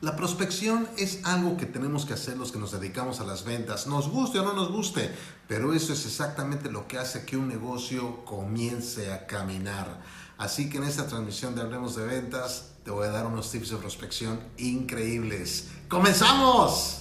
La 0.00 0.16
prospección 0.16 0.88
es 0.96 1.20
algo 1.24 1.58
que 1.58 1.66
tenemos 1.66 2.06
que 2.06 2.14
hacer 2.14 2.38
los 2.38 2.52
que 2.52 2.58
nos 2.58 2.72
dedicamos 2.72 3.20
a 3.20 3.24
las 3.24 3.44
ventas, 3.44 3.86
nos 3.86 4.08
guste 4.08 4.38
o 4.38 4.42
no 4.42 4.54
nos 4.54 4.72
guste, 4.72 5.14
pero 5.46 5.74
eso 5.74 5.92
es 5.92 6.06
exactamente 6.06 6.70
lo 6.70 6.88
que 6.88 6.96
hace 6.96 7.26
que 7.26 7.36
un 7.36 7.48
negocio 7.48 8.24
comience 8.24 9.12
a 9.12 9.26
caminar. 9.26 10.00
Así 10.38 10.70
que 10.70 10.78
en 10.78 10.84
esta 10.84 11.06
transmisión 11.06 11.54
de 11.54 11.60
Hablemos 11.60 11.96
de 11.96 12.06
Ventas 12.06 12.70
te 12.82 12.90
voy 12.90 13.08
a 13.08 13.10
dar 13.10 13.26
unos 13.26 13.50
tips 13.50 13.68
de 13.70 13.76
prospección 13.76 14.40
increíbles. 14.56 15.68
¡Comenzamos! 15.90 16.99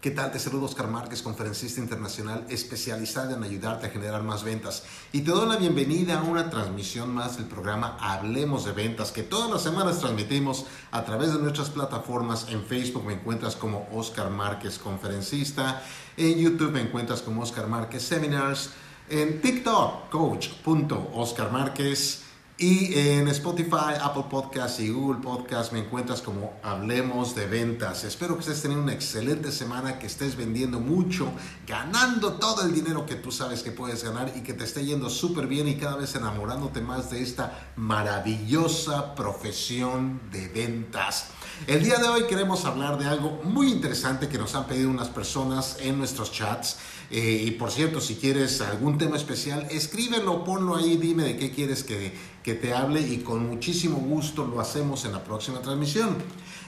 ¿Qué 0.00 0.12
tal? 0.12 0.30
Te 0.30 0.38
saludo 0.38 0.66
Oscar 0.66 0.86
Márquez, 0.86 1.22
conferencista 1.22 1.80
internacional 1.80 2.46
especializado 2.48 3.34
en 3.34 3.42
ayudarte 3.42 3.88
a 3.88 3.90
generar 3.90 4.22
más 4.22 4.44
ventas. 4.44 4.84
Y 5.10 5.22
te 5.22 5.32
doy 5.32 5.48
la 5.48 5.56
bienvenida 5.56 6.20
a 6.20 6.22
una 6.22 6.50
transmisión 6.50 7.12
más 7.12 7.36
del 7.36 7.46
programa 7.46 7.96
Hablemos 8.00 8.64
de 8.64 8.70
Ventas, 8.70 9.10
que 9.10 9.24
todas 9.24 9.50
las 9.50 9.60
semanas 9.60 9.98
transmitimos 9.98 10.66
a 10.92 11.04
través 11.04 11.32
de 11.32 11.40
nuestras 11.40 11.70
plataformas. 11.70 12.46
En 12.48 12.62
Facebook 12.62 13.06
me 13.06 13.14
encuentras 13.14 13.56
como 13.56 13.88
Oscar 13.92 14.30
Márquez, 14.30 14.78
conferencista. 14.78 15.82
En 16.16 16.38
YouTube 16.38 16.70
me 16.70 16.82
encuentras 16.82 17.20
como 17.20 17.42
Oscar 17.42 17.66
Márquez 17.66 18.04
Seminars. 18.04 18.70
En 19.08 19.40
TikTok, 19.40 20.10
coach.oscar 20.10 21.50
Márquez. 21.50 22.22
Y 22.60 22.92
en 22.98 23.28
Spotify, 23.28 23.94
Apple 24.02 24.24
Podcasts 24.28 24.80
y 24.80 24.88
Google 24.88 25.22
Podcasts 25.22 25.72
me 25.72 25.78
encuentras 25.78 26.20
como 26.20 26.54
Hablemos 26.64 27.36
de 27.36 27.46
Ventas. 27.46 28.02
Espero 28.02 28.34
que 28.34 28.40
estés 28.40 28.60
teniendo 28.62 28.82
una 28.82 28.94
excelente 28.94 29.52
semana, 29.52 30.00
que 30.00 30.08
estés 30.08 30.34
vendiendo 30.34 30.80
mucho, 30.80 31.30
ganando 31.68 32.32
todo 32.32 32.62
el 32.62 32.74
dinero 32.74 33.06
que 33.06 33.14
tú 33.14 33.30
sabes 33.30 33.62
que 33.62 33.70
puedes 33.70 34.02
ganar 34.02 34.32
y 34.34 34.40
que 34.40 34.54
te 34.54 34.64
esté 34.64 34.84
yendo 34.84 35.08
súper 35.08 35.46
bien 35.46 35.68
y 35.68 35.76
cada 35.76 35.98
vez 35.98 36.16
enamorándote 36.16 36.80
más 36.80 37.12
de 37.12 37.22
esta 37.22 37.70
maravillosa 37.76 39.14
profesión 39.14 40.20
de 40.32 40.48
ventas. 40.48 41.28
El 41.68 41.84
día 41.84 41.98
de 41.98 42.08
hoy 42.08 42.24
queremos 42.24 42.64
hablar 42.64 42.98
de 42.98 43.06
algo 43.06 43.40
muy 43.44 43.70
interesante 43.70 44.28
que 44.28 44.38
nos 44.38 44.56
han 44.56 44.66
pedido 44.66 44.90
unas 44.90 45.08
personas 45.08 45.76
en 45.80 45.96
nuestros 45.96 46.32
chats. 46.32 46.78
Eh, 47.10 47.44
y 47.46 47.50
por 47.52 47.70
cierto, 47.70 48.00
si 48.00 48.16
quieres 48.16 48.60
algún 48.60 48.98
tema 48.98 49.16
especial, 49.16 49.66
escríbelo, 49.70 50.44
ponlo 50.44 50.76
ahí, 50.76 50.98
dime 50.98 51.24
de 51.24 51.36
qué 51.38 51.50
quieres 51.50 51.82
que, 51.82 52.12
que 52.48 52.54
te 52.54 52.72
hable 52.72 53.02
y 53.02 53.18
con 53.18 53.46
muchísimo 53.46 53.98
gusto 53.98 54.46
lo 54.46 54.58
hacemos 54.58 55.04
en 55.04 55.12
la 55.12 55.22
próxima 55.22 55.60
transmisión. 55.60 56.16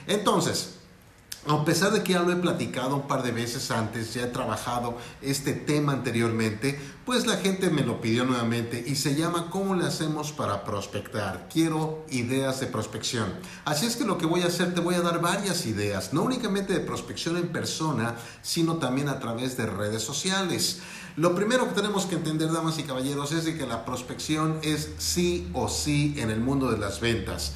Entonces, 0.05 0.75
a 1.47 1.65
pesar 1.65 1.91
de 1.91 2.03
que 2.03 2.13
ya 2.13 2.21
lo 2.21 2.31
he 2.31 2.35
platicado 2.35 2.95
un 2.95 3.07
par 3.07 3.23
de 3.23 3.31
veces 3.31 3.71
antes, 3.71 4.13
ya 4.13 4.23
he 4.23 4.27
trabajado 4.27 4.97
este 5.21 5.53
tema 5.53 5.93
anteriormente, 5.93 6.79
pues 7.03 7.25
la 7.25 7.37
gente 7.37 7.71
me 7.71 7.81
lo 7.81 7.99
pidió 7.99 8.25
nuevamente 8.25 8.83
y 8.85 8.95
se 8.95 9.15
llama 9.15 9.49
¿Cómo 9.49 9.73
le 9.73 9.85
hacemos 9.85 10.31
para 10.31 10.63
prospectar? 10.63 11.49
Quiero 11.51 12.05
ideas 12.09 12.59
de 12.59 12.67
prospección. 12.67 13.33
Así 13.65 13.87
es 13.87 13.95
que 13.95 14.05
lo 14.05 14.19
que 14.19 14.27
voy 14.27 14.43
a 14.43 14.47
hacer, 14.47 14.75
te 14.75 14.81
voy 14.81 14.93
a 14.93 15.01
dar 15.01 15.19
varias 15.19 15.65
ideas, 15.65 16.13
no 16.13 16.21
únicamente 16.21 16.73
de 16.73 16.79
prospección 16.79 17.37
en 17.37 17.47
persona, 17.47 18.15
sino 18.43 18.75
también 18.75 19.09
a 19.09 19.19
través 19.19 19.57
de 19.57 19.65
redes 19.65 20.03
sociales. 20.03 20.81
Lo 21.17 21.33
primero 21.33 21.67
que 21.67 21.73
tenemos 21.73 22.05
que 22.05 22.15
entender, 22.15 22.51
damas 22.51 22.77
y 22.77 22.83
caballeros, 22.83 23.31
es 23.31 23.45
que 23.45 23.65
la 23.65 23.83
prospección 23.83 24.59
es 24.61 24.91
sí 24.99 25.49
o 25.53 25.69
sí 25.69 26.13
en 26.17 26.29
el 26.29 26.39
mundo 26.39 26.71
de 26.71 26.77
las 26.77 27.01
ventas. 27.01 27.53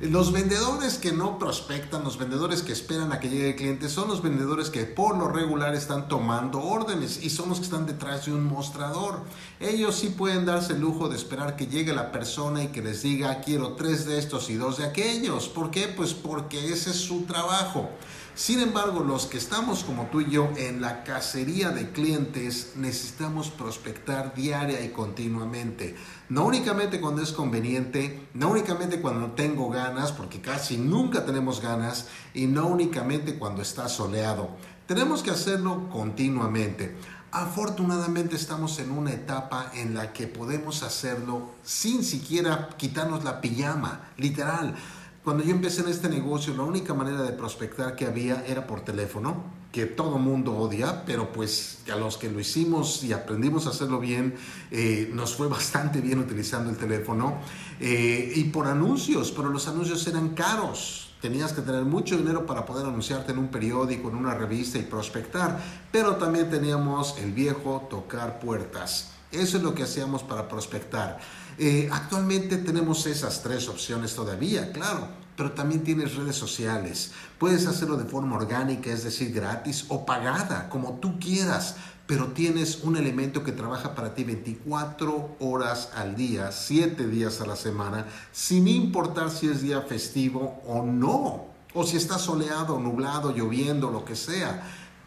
Los 0.00 0.32
vendedores 0.32 0.98
que 0.98 1.12
no 1.12 1.38
prospectan, 1.38 2.02
los 2.02 2.18
vendedores 2.18 2.62
que 2.62 2.72
esperan 2.72 3.12
a 3.12 3.20
que 3.20 3.30
llegue 3.30 3.50
el 3.50 3.56
cliente, 3.56 3.88
son 3.88 4.08
los 4.08 4.22
vendedores 4.22 4.68
que 4.68 4.84
por 4.84 5.16
lo 5.16 5.28
regular 5.28 5.72
están 5.76 6.08
tomando 6.08 6.60
órdenes 6.60 7.22
y 7.22 7.30
son 7.30 7.48
los 7.48 7.58
que 7.58 7.64
están 7.64 7.86
detrás 7.86 8.26
de 8.26 8.32
un 8.32 8.44
mostrador. 8.44 9.20
Ellos 9.60 9.94
sí 9.94 10.08
pueden 10.08 10.46
darse 10.46 10.72
el 10.72 10.80
lujo 10.80 11.08
de 11.08 11.16
esperar 11.16 11.54
que 11.54 11.68
llegue 11.68 11.94
la 11.94 12.10
persona 12.10 12.64
y 12.64 12.68
que 12.68 12.82
les 12.82 13.02
diga 13.02 13.40
quiero 13.40 13.74
tres 13.74 14.04
de 14.04 14.18
estos 14.18 14.50
y 14.50 14.54
dos 14.54 14.78
de 14.78 14.84
aquellos. 14.84 15.48
¿Por 15.48 15.70
qué? 15.70 15.86
Pues 15.86 16.12
porque 16.12 16.72
ese 16.72 16.90
es 16.90 16.96
su 16.96 17.22
trabajo. 17.22 17.88
Sin 18.36 18.58
embargo, 18.58 19.04
los 19.04 19.26
que 19.26 19.38
estamos 19.38 19.84
como 19.84 20.06
tú 20.06 20.20
y 20.20 20.28
yo 20.28 20.50
en 20.56 20.80
la 20.80 21.04
cacería 21.04 21.70
de 21.70 21.92
clientes 21.92 22.72
necesitamos 22.74 23.50
prospectar 23.50 24.34
diaria 24.34 24.84
y 24.84 24.88
continuamente. 24.88 25.94
No 26.28 26.44
únicamente 26.44 27.00
cuando 27.00 27.22
es 27.22 27.30
conveniente, 27.30 28.26
no 28.34 28.48
únicamente 28.50 29.00
cuando 29.00 29.30
tengo 29.32 29.70
ganas, 29.70 30.10
porque 30.10 30.40
casi 30.40 30.78
nunca 30.78 31.24
tenemos 31.24 31.60
ganas, 31.60 32.08
y 32.34 32.46
no 32.46 32.66
únicamente 32.66 33.38
cuando 33.38 33.62
está 33.62 33.88
soleado. 33.88 34.48
Tenemos 34.88 35.22
que 35.22 35.30
hacerlo 35.30 35.88
continuamente. 35.88 36.96
Afortunadamente 37.30 38.34
estamos 38.34 38.80
en 38.80 38.90
una 38.90 39.12
etapa 39.12 39.70
en 39.74 39.94
la 39.94 40.12
que 40.12 40.26
podemos 40.26 40.82
hacerlo 40.82 41.50
sin 41.62 42.02
siquiera 42.02 42.70
quitarnos 42.76 43.22
la 43.22 43.40
pijama, 43.40 44.10
literal. 44.16 44.74
Cuando 45.24 45.42
yo 45.42 45.52
empecé 45.52 45.80
en 45.80 45.88
este 45.88 46.10
negocio, 46.10 46.52
la 46.54 46.64
única 46.64 46.92
manera 46.92 47.22
de 47.22 47.32
prospectar 47.32 47.96
que 47.96 48.04
había 48.04 48.44
era 48.46 48.66
por 48.66 48.82
teléfono, 48.82 49.42
que 49.72 49.86
todo 49.86 50.18
mundo 50.18 50.54
odia, 50.54 51.02
pero 51.06 51.32
pues 51.32 51.78
a 51.90 51.96
los 51.96 52.18
que 52.18 52.30
lo 52.30 52.38
hicimos 52.40 53.02
y 53.02 53.14
aprendimos 53.14 53.66
a 53.66 53.70
hacerlo 53.70 54.00
bien, 54.00 54.34
eh, 54.70 55.10
nos 55.14 55.34
fue 55.34 55.48
bastante 55.48 56.02
bien 56.02 56.18
utilizando 56.18 56.68
el 56.68 56.76
teléfono. 56.76 57.38
Eh, 57.80 58.34
y 58.36 58.44
por 58.44 58.66
anuncios, 58.66 59.32
pero 59.32 59.48
los 59.48 59.66
anuncios 59.66 60.06
eran 60.06 60.34
caros. 60.34 61.14
Tenías 61.22 61.54
que 61.54 61.62
tener 61.62 61.86
mucho 61.86 62.18
dinero 62.18 62.44
para 62.44 62.66
poder 62.66 62.84
anunciarte 62.84 63.32
en 63.32 63.38
un 63.38 63.48
periódico, 63.48 64.10
en 64.10 64.16
una 64.16 64.34
revista 64.34 64.76
y 64.76 64.82
prospectar, 64.82 65.58
pero 65.90 66.16
también 66.16 66.50
teníamos 66.50 67.16
el 67.16 67.32
viejo 67.32 67.86
tocar 67.88 68.40
puertas. 68.40 69.13
Eso 69.34 69.56
es 69.56 69.62
lo 69.62 69.74
que 69.74 69.82
hacíamos 69.82 70.22
para 70.22 70.48
prospectar. 70.48 71.18
Eh, 71.58 71.88
actualmente 71.92 72.56
tenemos 72.56 73.06
esas 73.06 73.42
tres 73.42 73.68
opciones 73.68 74.14
todavía, 74.14 74.72
claro, 74.72 75.08
pero 75.36 75.52
también 75.52 75.82
tienes 75.84 76.16
redes 76.16 76.36
sociales. 76.36 77.12
Puedes 77.38 77.66
hacerlo 77.66 77.96
de 77.96 78.04
forma 78.04 78.36
orgánica, 78.36 78.90
es 78.90 79.04
decir, 79.04 79.32
gratis 79.32 79.86
o 79.88 80.04
pagada, 80.06 80.68
como 80.68 80.94
tú 80.94 81.18
quieras, 81.18 81.76
pero 82.06 82.28
tienes 82.28 82.80
un 82.82 82.96
elemento 82.96 83.42
que 83.42 83.52
trabaja 83.52 83.94
para 83.94 84.14
ti 84.14 84.24
24 84.24 85.36
horas 85.40 85.90
al 85.94 86.16
día, 86.16 86.52
7 86.52 87.06
días 87.06 87.40
a 87.40 87.46
la 87.46 87.56
semana, 87.56 88.06
sin 88.32 88.68
importar 88.68 89.30
si 89.30 89.48
es 89.48 89.62
día 89.62 89.80
festivo 89.82 90.60
o 90.66 90.82
no, 90.82 91.46
o 91.72 91.84
si 91.84 91.96
está 91.96 92.18
soleado, 92.18 92.78
nublado, 92.78 93.34
lloviendo, 93.34 93.90
lo 93.90 94.04
que 94.04 94.16
sea. 94.16 94.62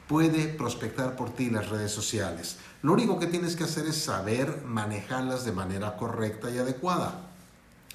Puede 0.08 0.48
prospectar 0.48 1.16
por 1.16 1.32
ti 1.32 1.50
las 1.50 1.70
redes 1.70 1.92
sociales. 1.92 2.58
Lo 2.82 2.94
único 2.94 3.20
que 3.20 3.28
tienes 3.28 3.56
que 3.56 3.66
hacer 3.66 3.86
es 3.88 3.98
saber 3.98 4.64
manejarlas 4.66 5.44
de 5.44 5.52
manera 5.52 5.98
correcta 5.98 6.50
y 6.50 6.58
adecuada. 6.58 7.28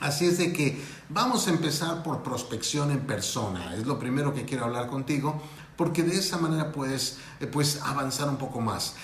Así 0.00 0.26
es 0.26 0.38
de 0.38 0.52
que 0.52 0.78
vamos 1.08 1.46
a 1.46 1.50
empezar 1.50 2.02
por 2.02 2.22
prospección 2.22 2.90
en 2.90 3.00
persona. 3.00 3.76
Es 3.76 3.86
lo 3.86 3.98
primero 3.98 4.34
que 4.34 4.44
quiero 4.44 4.64
hablar 4.64 4.88
contigo 4.88 5.40
porque 5.76 6.02
de 6.02 6.16
esa 6.16 6.38
manera 6.38 6.72
puedes, 6.72 7.18
eh, 7.40 7.46
pues, 7.46 7.80
avanzar 7.82 8.28
un 8.28 8.36
poco 8.36 8.60
más. 8.60 8.94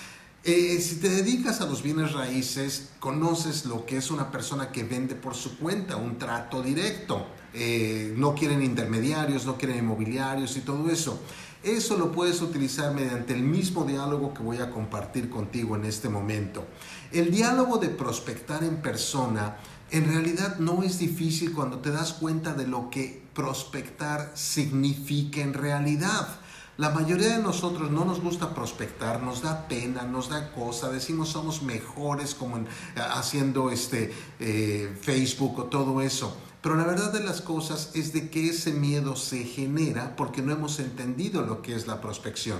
Eh, 0.44 0.80
si 0.80 0.96
te 0.96 1.08
dedicas 1.08 1.60
a 1.60 1.66
los 1.66 1.82
bienes 1.82 2.12
raíces, 2.12 2.90
conoces 3.00 3.64
lo 3.64 3.84
que 3.84 3.96
es 3.96 4.10
una 4.10 4.30
persona 4.30 4.70
que 4.70 4.84
vende 4.84 5.14
por 5.14 5.34
su 5.34 5.58
cuenta, 5.58 5.96
un 5.96 6.18
trato 6.18 6.62
directo. 6.62 7.26
Eh, 7.52 8.14
no 8.16 8.34
quieren 8.34 8.62
intermediarios, 8.62 9.46
no 9.46 9.56
quieren 9.56 9.78
inmobiliarios 9.78 10.56
y 10.56 10.60
todo 10.60 10.88
eso. 10.90 11.20
Eso 11.62 11.96
lo 11.96 12.12
puedes 12.12 12.40
utilizar 12.40 12.94
mediante 12.94 13.34
el 13.34 13.42
mismo 13.42 13.84
diálogo 13.84 14.32
que 14.32 14.42
voy 14.42 14.58
a 14.58 14.70
compartir 14.70 15.28
contigo 15.28 15.74
en 15.74 15.84
este 15.84 16.08
momento. 16.08 16.64
El 17.10 17.30
diálogo 17.32 17.78
de 17.78 17.88
prospectar 17.88 18.62
en 18.62 18.76
persona 18.76 19.56
en 19.90 20.06
realidad 20.06 20.58
no 20.58 20.82
es 20.82 20.98
difícil 20.98 21.52
cuando 21.52 21.78
te 21.78 21.90
das 21.90 22.12
cuenta 22.12 22.52
de 22.52 22.66
lo 22.66 22.90
que 22.90 23.22
prospectar 23.34 24.32
significa 24.34 25.40
en 25.40 25.54
realidad. 25.54 26.28
La 26.76 26.90
mayoría 26.90 27.36
de 27.36 27.42
nosotros 27.42 27.90
no 27.90 28.04
nos 28.04 28.20
gusta 28.20 28.54
prospectar, 28.54 29.20
nos 29.20 29.42
da 29.42 29.66
pena, 29.66 30.04
nos 30.04 30.28
da 30.28 30.52
cosa, 30.52 30.90
decimos 30.90 31.30
somos 31.30 31.62
mejores 31.62 32.36
como 32.36 32.60
haciendo 32.94 33.70
este 33.70 34.12
eh, 34.38 34.96
Facebook 35.00 35.58
o 35.58 35.64
todo 35.64 36.00
eso. 36.02 36.36
Pero 36.62 36.74
la 36.74 36.84
verdad 36.84 37.12
de 37.12 37.22
las 37.22 37.40
cosas 37.40 37.90
es 37.94 38.12
de 38.12 38.30
que 38.30 38.50
ese 38.50 38.72
miedo 38.72 39.14
se 39.14 39.44
genera 39.44 40.16
porque 40.16 40.42
no 40.42 40.52
hemos 40.52 40.80
entendido 40.80 41.42
lo 41.42 41.62
que 41.62 41.74
es 41.74 41.86
la 41.86 42.00
prospección. 42.00 42.58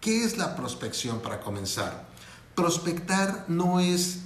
¿Qué 0.00 0.24
es 0.24 0.36
la 0.36 0.54
prospección 0.54 1.20
para 1.20 1.40
comenzar? 1.40 2.06
Prospectar 2.54 3.46
no 3.48 3.80
es 3.80 4.20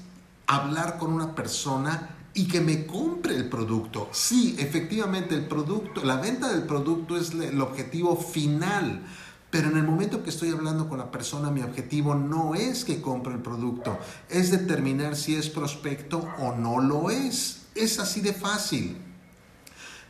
hablar 0.46 0.98
con 0.98 1.12
una 1.12 1.34
persona 1.34 2.16
y 2.34 2.48
que 2.48 2.60
me 2.60 2.86
compre 2.86 3.36
el 3.36 3.48
producto. 3.48 4.08
Sí, 4.12 4.56
efectivamente 4.58 5.34
el 5.34 5.46
producto, 5.46 6.04
la 6.04 6.16
venta 6.16 6.52
del 6.52 6.64
producto 6.64 7.16
es 7.16 7.30
el 7.30 7.60
objetivo 7.60 8.16
final. 8.16 9.04
Pero 9.50 9.68
en 9.68 9.76
el 9.76 9.84
momento 9.84 10.22
que 10.22 10.30
estoy 10.30 10.48
hablando 10.48 10.88
con 10.88 10.98
la 10.98 11.10
persona, 11.10 11.50
mi 11.50 11.60
objetivo 11.60 12.14
no 12.14 12.54
es 12.54 12.86
que 12.86 13.02
compre 13.02 13.34
el 13.34 13.40
producto, 13.40 13.98
es 14.30 14.50
determinar 14.50 15.14
si 15.14 15.36
es 15.36 15.50
prospecto 15.50 16.26
o 16.38 16.54
no 16.56 16.80
lo 16.80 17.10
es. 17.10 17.66
Es 17.74 17.98
así 17.98 18.22
de 18.22 18.32
fácil. 18.32 19.11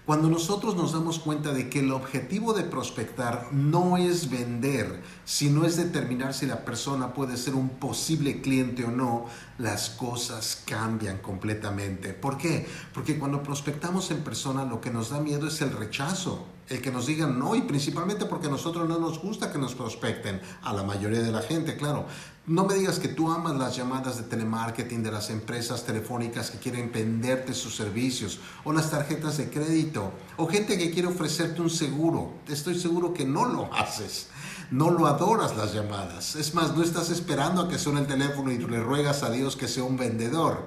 Cuando 0.04 0.28
nosotros 0.28 0.74
nos 0.74 0.92
damos 0.92 1.20
cuenta 1.20 1.52
de 1.52 1.70
que 1.70 1.78
el 1.78 1.92
objetivo 1.92 2.54
de 2.54 2.64
prospectar 2.64 3.52
no 3.52 3.96
es 3.96 4.30
vender, 4.30 5.00
sino 5.24 5.64
es 5.64 5.76
determinar 5.76 6.34
si 6.34 6.44
la 6.46 6.64
persona 6.64 7.14
puede 7.14 7.36
ser 7.36 7.54
un 7.54 7.68
posible 7.68 8.40
cliente 8.40 8.84
o 8.84 8.90
no, 8.90 9.26
las 9.58 9.90
cosas 9.90 10.60
cambian 10.66 11.18
completamente. 11.18 12.14
¿Por 12.14 12.36
qué? 12.36 12.66
Porque 12.92 13.16
cuando 13.16 13.44
prospectamos 13.44 14.10
en 14.10 14.24
persona 14.24 14.64
lo 14.64 14.80
que 14.80 14.90
nos 14.90 15.10
da 15.10 15.20
miedo 15.20 15.46
es 15.46 15.60
el 15.60 15.70
rechazo. 15.70 16.46
El 16.68 16.80
que 16.80 16.90
nos 16.90 17.06
digan 17.06 17.38
no 17.38 17.54
y 17.54 17.62
principalmente 17.62 18.26
porque 18.26 18.46
a 18.46 18.50
nosotros 18.50 18.88
no 18.88 18.98
nos 18.98 19.20
gusta 19.20 19.52
que 19.52 19.58
nos 19.58 19.74
prospecten, 19.74 20.40
a 20.62 20.72
la 20.72 20.82
mayoría 20.82 21.20
de 21.20 21.32
la 21.32 21.42
gente, 21.42 21.76
claro. 21.76 22.06
No 22.44 22.64
me 22.64 22.74
digas 22.74 22.98
que 22.98 23.06
tú 23.06 23.30
amas 23.30 23.56
las 23.56 23.76
llamadas 23.76 24.16
de 24.16 24.24
telemarketing 24.24 25.02
de 25.02 25.12
las 25.12 25.30
empresas 25.30 25.84
telefónicas 25.84 26.50
que 26.50 26.58
quieren 26.58 26.90
venderte 26.90 27.54
sus 27.54 27.76
servicios 27.76 28.40
o 28.64 28.72
las 28.72 28.90
tarjetas 28.90 29.36
de 29.36 29.48
crédito 29.48 30.12
o 30.36 30.48
gente 30.48 30.76
que 30.76 30.90
quiere 30.90 31.06
ofrecerte 31.06 31.60
un 31.60 31.70
seguro. 31.70 32.32
Estoy 32.48 32.78
seguro 32.78 33.14
que 33.14 33.24
no 33.24 33.44
lo 33.44 33.72
haces. 33.72 34.28
No 34.72 34.90
lo 34.90 35.06
adoras 35.06 35.56
las 35.56 35.72
llamadas. 35.72 36.34
Es 36.34 36.54
más, 36.54 36.74
no 36.74 36.82
estás 36.82 37.10
esperando 37.10 37.62
a 37.62 37.68
que 37.68 37.78
suene 37.78 38.00
el 38.00 38.06
teléfono 38.06 38.50
y 38.50 38.58
le 38.58 38.80
ruegas 38.80 39.22
a 39.22 39.30
Dios 39.30 39.54
que 39.54 39.68
sea 39.68 39.84
un 39.84 39.96
vendedor. 39.96 40.66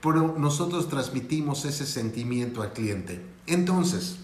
Pero 0.00 0.34
nosotros 0.36 0.88
transmitimos 0.88 1.64
ese 1.64 1.86
sentimiento 1.86 2.62
al 2.62 2.72
cliente. 2.72 3.24
Entonces, 3.46 4.16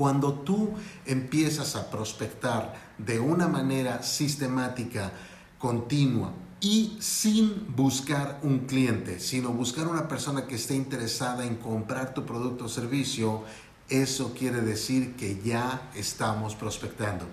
cuando 0.00 0.32
tú 0.32 0.70
empiezas 1.04 1.76
a 1.76 1.90
prospectar 1.90 2.74
de 2.96 3.20
una 3.20 3.48
manera 3.48 4.02
sistemática, 4.02 5.12
continua 5.58 6.32
y 6.58 6.96
sin 7.00 7.76
buscar 7.76 8.40
un 8.42 8.60
cliente, 8.60 9.20
sino 9.20 9.50
buscar 9.50 9.86
una 9.88 10.08
persona 10.08 10.46
que 10.46 10.54
esté 10.54 10.74
interesada 10.74 11.44
en 11.44 11.56
comprar 11.56 12.14
tu 12.14 12.24
producto 12.24 12.64
o 12.64 12.68
servicio, 12.70 13.44
eso 13.90 14.32
quiere 14.32 14.62
decir 14.62 15.16
que 15.16 15.42
ya 15.44 15.90
estamos 15.94 16.54
prospectando. 16.54 17.26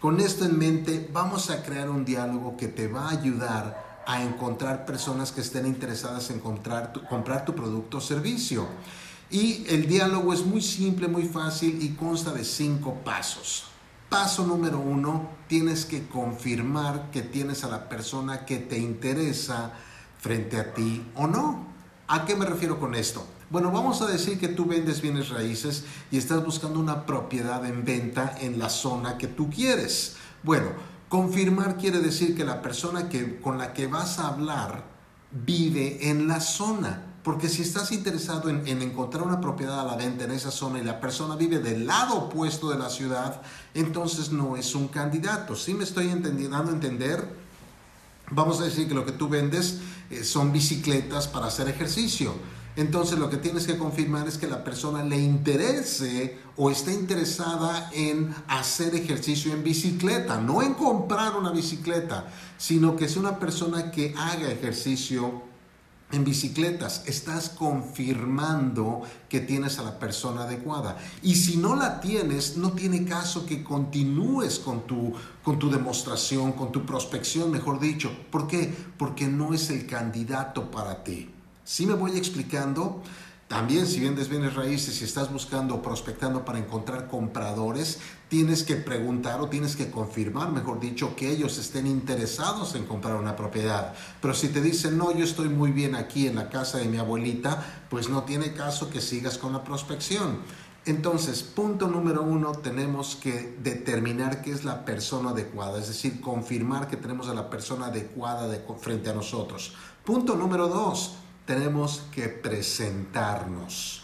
Con 0.00 0.18
esto 0.18 0.46
en 0.46 0.58
mente, 0.58 1.10
vamos 1.12 1.50
a 1.50 1.62
crear 1.62 1.90
un 1.90 2.06
diálogo 2.06 2.56
que 2.56 2.68
te 2.68 2.88
va 2.88 3.10
a 3.10 3.20
ayudar 3.20 4.02
a 4.06 4.22
encontrar 4.22 4.86
personas 4.86 5.32
que 5.32 5.42
estén 5.42 5.66
interesadas 5.66 6.30
en 6.30 6.40
comprar 6.40 6.94
tu, 6.94 7.04
comprar 7.04 7.44
tu 7.44 7.54
producto 7.54 7.98
o 7.98 8.00
servicio. 8.00 8.66
Y 9.30 9.64
el 9.68 9.88
diálogo 9.88 10.32
es 10.32 10.44
muy 10.44 10.62
simple, 10.62 11.08
muy 11.08 11.24
fácil 11.24 11.82
y 11.82 11.90
consta 11.90 12.32
de 12.32 12.44
cinco 12.44 12.94
pasos. 13.04 13.64
Paso 14.08 14.46
número 14.46 14.78
uno, 14.78 15.28
tienes 15.48 15.84
que 15.84 16.06
confirmar 16.06 17.10
que 17.10 17.22
tienes 17.22 17.64
a 17.64 17.68
la 17.68 17.88
persona 17.88 18.44
que 18.44 18.58
te 18.58 18.78
interesa 18.78 19.72
frente 20.18 20.58
a 20.58 20.72
ti 20.74 21.04
o 21.16 21.26
no. 21.26 21.66
¿A 22.06 22.24
qué 22.24 22.36
me 22.36 22.46
refiero 22.46 22.78
con 22.78 22.94
esto? 22.94 23.26
Bueno, 23.50 23.72
vamos 23.72 24.02
a 24.02 24.06
decir 24.06 24.38
que 24.38 24.48
tú 24.48 24.64
vendes 24.64 25.00
bienes 25.00 25.28
raíces 25.28 25.84
y 26.10 26.18
estás 26.18 26.44
buscando 26.44 26.78
una 26.78 27.04
propiedad 27.04 27.64
en 27.64 27.84
venta 27.84 28.36
en 28.40 28.58
la 28.58 28.68
zona 28.68 29.18
que 29.18 29.26
tú 29.26 29.50
quieres. 29.50 30.16
Bueno, 30.44 30.68
confirmar 31.08 31.76
quiere 31.76 31.98
decir 32.00 32.36
que 32.36 32.44
la 32.44 32.62
persona 32.62 33.08
que, 33.08 33.40
con 33.40 33.58
la 33.58 33.72
que 33.72 33.88
vas 33.88 34.20
a 34.20 34.28
hablar 34.28 34.84
vive 35.32 36.10
en 36.10 36.28
la 36.28 36.40
zona. 36.40 37.05
Porque 37.26 37.48
si 37.48 37.62
estás 37.62 37.90
interesado 37.90 38.48
en, 38.50 38.68
encontrar 38.68 39.24
una 39.24 39.40
propiedad 39.40 39.80
a 39.80 39.84
la 39.84 39.96
venta 39.96 40.22
en 40.22 40.30
esa 40.30 40.52
zona 40.52 40.78
y 40.78 40.84
la 40.84 41.00
persona 41.00 41.34
vive 41.34 41.58
del 41.58 41.84
lado 41.84 42.14
opuesto 42.14 42.70
de 42.70 42.78
la 42.78 42.88
ciudad, 42.88 43.42
entonces 43.74 44.30
no 44.30 44.56
es 44.56 44.76
un 44.76 44.86
candidato. 44.86 45.56
¿Sí 45.56 45.74
me 45.74 45.82
estoy 45.82 46.06
dando 46.06 46.70
a 46.70 46.72
entender? 46.72 47.28
Vamos 48.30 48.60
a 48.60 48.64
decir 48.66 48.86
que 48.86 48.94
lo 48.94 49.04
que 49.04 49.10
tú 49.10 49.28
vendes 49.28 49.78
eh, 50.08 50.22
son 50.22 50.52
bicicletas 50.52 51.26
para 51.26 51.46
hacer 51.46 51.68
ejercicio. 51.68 52.32
Entonces 52.76 53.18
lo 53.18 53.28
que 53.28 53.38
tienes 53.38 53.66
que 53.66 53.76
confirmar 53.76 54.28
es 54.28 54.38
que 54.38 54.46
la 54.46 54.62
persona 54.62 55.02
le 55.02 55.18
interese 55.18 56.38
o 56.56 56.70
esté 56.70 56.92
interesada 56.94 57.90
en 57.92 58.32
hacer 58.46 58.94
ejercicio 58.94 59.52
en 59.52 59.64
bicicleta, 59.64 60.40
no 60.40 60.62
en 60.62 60.74
comprar 60.74 61.34
una 61.34 61.50
bicicleta, 61.50 62.28
sino 62.56 62.94
que 62.94 63.06
es 63.06 63.16
una 63.16 63.40
persona 63.40 63.90
que 63.90 64.14
haga 64.16 64.48
ejercicio 64.48 65.55
en 66.12 66.24
bicicletas, 66.24 67.02
estás 67.06 67.48
confirmando 67.48 69.02
que 69.28 69.40
tienes 69.40 69.78
a 69.78 69.82
la 69.82 69.98
persona 69.98 70.44
adecuada. 70.44 70.96
Y 71.22 71.34
si 71.34 71.56
no 71.56 71.74
la 71.74 72.00
tienes, 72.00 72.56
no 72.56 72.72
tiene 72.72 73.04
caso 73.04 73.44
que 73.44 73.64
continúes 73.64 74.58
con 74.60 74.86
tu, 74.86 75.12
con 75.42 75.58
tu 75.58 75.68
demostración, 75.68 76.52
con 76.52 76.70
tu 76.70 76.86
prospección, 76.86 77.50
mejor 77.50 77.80
dicho. 77.80 78.10
¿Por 78.30 78.46
qué? 78.46 78.72
Porque 78.96 79.26
no 79.26 79.52
es 79.52 79.70
el 79.70 79.86
candidato 79.86 80.70
para 80.70 81.02
ti. 81.02 81.30
Si 81.64 81.84
me 81.86 81.94
voy 81.94 82.16
explicando? 82.16 83.02
También 83.48 83.86
si 83.86 84.00
vendes 84.00 84.28
bienes 84.28 84.54
raíces 84.54 85.00
y 85.00 85.04
estás 85.04 85.32
buscando 85.32 85.76
o 85.76 85.82
prospectando 85.82 86.44
para 86.44 86.58
encontrar 86.58 87.06
compradores, 87.06 88.00
tienes 88.28 88.64
que 88.64 88.74
preguntar 88.74 89.40
o 89.40 89.48
tienes 89.48 89.76
que 89.76 89.88
confirmar, 89.88 90.50
mejor 90.50 90.80
dicho, 90.80 91.14
que 91.14 91.30
ellos 91.30 91.56
estén 91.56 91.86
interesados 91.86 92.74
en 92.74 92.86
comprar 92.86 93.14
una 93.14 93.36
propiedad. 93.36 93.94
Pero 94.20 94.34
si 94.34 94.48
te 94.48 94.60
dicen, 94.60 94.98
no, 94.98 95.16
yo 95.16 95.22
estoy 95.22 95.48
muy 95.48 95.70
bien 95.70 95.94
aquí 95.94 96.26
en 96.26 96.34
la 96.34 96.50
casa 96.50 96.78
de 96.78 96.86
mi 96.86 96.96
abuelita, 96.96 97.84
pues 97.88 98.08
no 98.08 98.24
tiene 98.24 98.52
caso 98.52 98.90
que 98.90 99.00
sigas 99.00 99.38
con 99.38 99.52
la 99.52 99.62
prospección. 99.62 100.40
Entonces, 100.84 101.44
punto 101.44 101.86
número 101.86 102.22
uno, 102.22 102.50
tenemos 102.50 103.14
que 103.14 103.56
determinar 103.62 104.42
qué 104.42 104.50
es 104.52 104.64
la 104.64 104.84
persona 104.84 105.30
adecuada, 105.30 105.78
es 105.78 105.86
decir, 105.86 106.20
confirmar 106.20 106.88
que 106.88 106.96
tenemos 106.96 107.28
a 107.28 107.34
la 107.34 107.48
persona 107.48 107.86
adecuada 107.86 108.48
de, 108.48 108.64
frente 108.80 109.10
a 109.10 109.14
nosotros. 109.14 109.74
Punto 110.04 110.36
número 110.36 110.68
dos, 110.68 111.16
tenemos 111.46 112.02
que 112.12 112.28
presentarnos. 112.28 114.02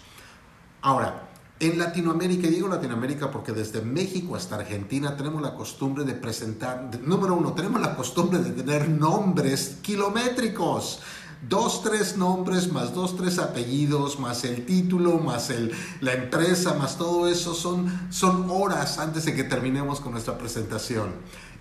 Ahora, 0.80 1.28
en 1.60 1.78
Latinoamérica, 1.78 2.48
y 2.48 2.50
digo 2.50 2.66
Latinoamérica 2.66 3.30
porque 3.30 3.52
desde 3.52 3.82
México 3.82 4.34
hasta 4.34 4.56
Argentina 4.56 5.16
tenemos 5.16 5.42
la 5.42 5.54
costumbre 5.54 6.04
de 6.04 6.14
presentar, 6.14 6.90
número 7.04 7.34
uno, 7.34 7.52
tenemos 7.52 7.80
la 7.80 7.94
costumbre 7.94 8.40
de 8.40 8.50
tener 8.50 8.88
nombres 8.88 9.78
kilométricos. 9.82 11.00
Dos, 11.48 11.82
tres 11.82 12.16
nombres, 12.16 12.70
más 12.72 12.94
dos, 12.94 13.16
tres 13.16 13.40
apellidos, 13.40 14.20
más 14.20 14.44
el 14.44 14.64
título, 14.64 15.18
más 15.18 15.50
el, 15.50 15.72
la 16.00 16.12
empresa, 16.12 16.74
más 16.74 16.96
todo 16.96 17.26
eso, 17.26 17.52
son, 17.52 18.08
son 18.10 18.46
horas 18.48 18.98
antes 18.98 19.24
de 19.24 19.34
que 19.34 19.42
terminemos 19.42 20.00
con 20.00 20.12
nuestra 20.12 20.38
presentación. 20.38 21.12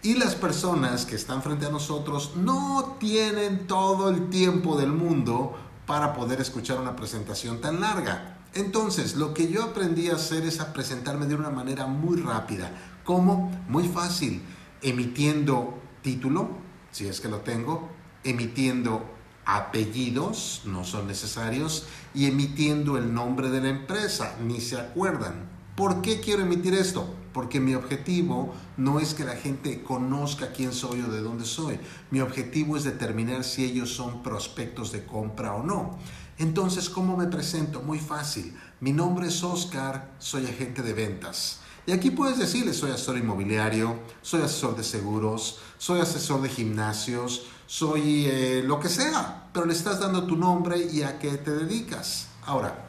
Y 0.04 0.16
las 0.16 0.36
personas 0.36 1.06
que 1.06 1.16
están 1.16 1.44
frente 1.44 1.66
a 1.66 1.69
nosotros 1.69 2.34
no 2.36 2.98
tienen 3.00 3.66
todo 3.66 4.10
el 4.10 4.30
tiempo 4.30 4.77
del 4.77 4.92
mundo 4.92 5.56
para 5.92 6.14
poder 6.14 6.40
escuchar 6.40 6.80
una 6.80 6.96
presentación 6.96 7.60
tan 7.60 7.82
larga. 7.82 8.38
Entonces, 8.54 9.16
lo 9.16 9.34
que 9.34 9.52
yo 9.52 9.62
aprendí 9.62 10.08
a 10.08 10.16
hacer 10.16 10.46
es 10.46 10.62
a 10.62 10.72
presentarme 10.72 11.26
de 11.26 11.36
una 11.36 11.50
manera 11.50 11.86
muy 11.86 12.16
rápida. 12.22 12.72
¿Cómo? 13.04 13.52
Muy 13.68 13.90
fácil. 13.90 14.42
Emitiendo 14.82 15.82
título, 16.02 16.48
si 16.92 17.08
es 17.08 17.20
que 17.20 17.28
lo 17.28 17.40
tengo, 17.40 17.89
emitiendo 18.24 19.04
apellidos, 19.44 20.62
no 20.63 20.86
son 20.86 21.08
necesarios, 21.08 21.88
y 22.13 22.27
emitiendo 22.27 22.98
el 22.98 23.13
nombre 23.13 23.50
de 23.50 23.60
la 23.60 23.68
empresa, 23.68 24.38
ni 24.42 24.62
se 24.62 24.80
acuerdan. 24.80 25.50
¿Por 25.75 26.01
qué 26.01 26.22
quiero 26.22 26.44
emitir 26.44 26.74
esto? 26.74 27.13
Porque 27.34 27.60
mi 27.60 27.76
objetivo 27.76 28.54
no 28.78 29.00
es 29.00 29.14
que 29.14 29.24
la 29.24 29.36
gente 29.36 29.84
conozca 29.84 30.52
quién 30.52 30.74
soy 30.74 31.02
o 31.02 31.12
de 31.12 31.22
dónde 31.22 31.46
soy. 31.46 31.80
Mi 32.10 32.20
objetivo 32.22 32.78
es 32.78 32.84
determinar 32.84 33.44
si 33.44 33.64
ellos 33.64 33.94
son 33.94 34.24
prospectos 34.24 34.92
de 34.92 35.06
compra 35.06 35.54
o 35.54 35.64
no. 35.64 35.98
Entonces, 36.38 36.90
¿cómo 36.90 37.16
me 37.18 37.28
presento? 37.28 37.82
Muy 37.82 38.00
fácil. 38.00 38.58
Mi 38.80 38.92
nombre 38.92 39.28
es 39.28 39.44
Oscar, 39.44 40.12
soy 40.18 40.46
agente 40.46 40.82
de 40.82 40.94
ventas. 40.94 41.60
Y 41.86 41.92
aquí 41.92 42.12
puedes 42.12 42.38
decirle, 42.38 42.74
soy 42.74 42.92
asesor 42.92 43.18
inmobiliario, 43.18 44.00
soy 44.22 44.42
asesor 44.42 44.76
de 44.76 44.84
seguros, 44.84 45.60
soy 45.78 46.00
asesor 46.00 46.42
de 46.42 46.50
gimnasios, 46.50 47.44
soy 47.66 48.26
eh, 48.28 48.64
lo 48.64 48.80
que 48.80 48.90
sea, 48.90 49.50
pero 49.54 49.66
le 49.66 49.74
estás 49.74 50.00
dando 50.00 50.26
tu 50.26 50.36
nombre 50.36 50.78
y 50.78 51.02
a 51.02 51.18
qué 51.18 51.38
te 51.38 51.52
dedicas. 51.52 52.28
Ahora, 52.46 52.88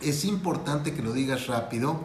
es 0.00 0.24
importante 0.24 0.92
que 0.92 1.02
lo 1.02 1.12
digas 1.12 1.46
rápido 1.46 2.04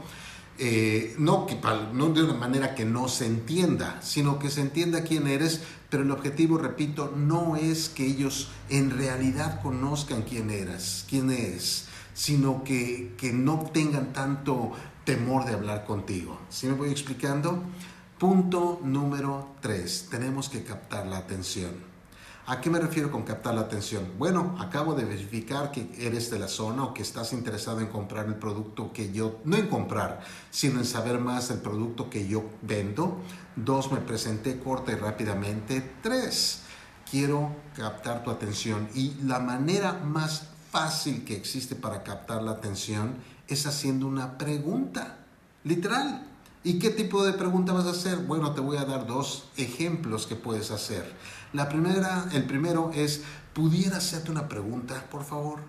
eh, 0.63 1.15
no, 1.18 1.48
no 1.94 2.10
de 2.10 2.24
una 2.24 2.36
manera 2.36 2.75
que 2.75 2.86
no 2.86 3.08
se 3.08 3.25
entienda, 3.25 4.00
sino 4.03 4.38
que 4.38 4.51
se 4.51 4.62
entienda 4.62 5.01
quién 5.01 5.25
eres, 5.25 5.62
pero 5.89 6.03
el 6.03 6.12
objetivo, 6.12 6.60
repito, 6.60 7.12
no 7.18 7.56
es 7.56 7.89
que 7.89 8.06
ellos 8.06 8.50
en 8.70 8.91
realidad 8.91 9.60
conozcan 9.63 10.22
quién 10.22 10.51
eres, 10.51 11.03
quién 11.10 11.32
eres, 11.32 11.88
sino 12.13 12.63
que, 12.63 13.15
que 13.18 13.34
no 13.34 13.72
tengan 13.74 14.13
tanto 14.13 14.74
temor 15.03 15.46
de 15.46 15.53
hablar 15.53 15.86
contigo. 15.86 16.38
¿Sí 16.50 16.68
me 16.68 16.74
voy 16.74 16.91
explicando? 16.91 17.63
Punto 18.20 18.82
número 18.84 19.56
tres, 19.62 20.10
tenemos 20.12 20.48
que 20.48 20.63
captar 20.63 21.08
la 21.08 21.18
atención. 21.18 21.90
¿A 22.51 22.60
qué 22.60 22.70
me 22.70 22.79
refiero 22.79 23.10
con 23.10 23.24
captar 23.24 23.55
la 23.55 23.62
atención? 23.62 24.12
Bueno, 24.17 24.58
acabo 24.60 24.93
de 24.93 25.05
verificar 25.05 25.72
que 25.72 25.89
eres 25.98 26.29
de 26.29 26.38
la 26.38 26.50
zona 26.50 26.84
o 26.84 26.93
que 26.93 27.01
estás 27.01 27.31
interesado 27.31 27.79
en 27.79 27.88
comprar 27.88 28.25
el 28.25 28.36
producto 28.36 28.91
que 28.91 29.13
yo, 29.13 29.39
no 29.46 29.55
en 29.55 29.70
comprar, 29.70 30.20
sino 30.50 30.79
en 30.79 30.86
saber 30.86 31.17
más 31.17 31.48
del 31.48 31.60
producto 31.60 32.10
que 32.10 32.27
yo 32.27 32.43
vendo. 32.62 33.22
Dos, 33.55 33.89
me 33.93 34.01
presenté 34.01 34.60
corta 34.60 34.91
y 34.91 34.96
rápidamente. 34.96 35.93
Tres, 36.03 36.63
quiero 37.10 37.55
captar 37.74 38.22
tu 38.22 38.31
atención 38.31 38.89
y 38.93 39.13
la 39.24 39.39
manera 39.39 39.93
más 40.03 40.50
fácil 40.72 41.24
que 41.24 41.38
existe 41.38 41.75
para 41.75 42.03
captar 42.03 42.43
la 42.43 42.51
atención 42.51 43.15
es 43.48 43.65
haciendo 43.65 44.08
una 44.08 44.38
pregunta, 44.38 45.20
literal. 45.63 46.27
¿Y 46.63 46.77
qué 46.77 46.91
tipo 46.91 47.25
de 47.25 47.34
pregunta 47.34 47.74
vas 47.74 47.86
a 47.86 47.91
hacer? 47.91 48.17
Bueno, 48.17 48.51
te 48.51 48.62
voy 48.62 48.77
a 48.77 48.86
dar 48.86 49.08
dos 49.08 49.46
ejemplos 49.58 50.27
que 50.27 50.36
puedes 50.36 50.70
hacer. 50.70 51.12
La 51.53 51.67
primera, 51.67 52.29
el 52.31 52.46
primero 52.46 52.91
es, 52.93 53.22
¿pudiera 53.53 53.98
hacerte 53.98 54.31
una 54.31 54.48
pregunta, 54.48 55.05
por 55.12 55.25
favor? 55.25 55.60